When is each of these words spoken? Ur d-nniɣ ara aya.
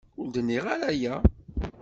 Ur 0.19 0.27
d-nniɣ 0.29 0.65
ara 0.73 0.87
aya. 0.91 1.15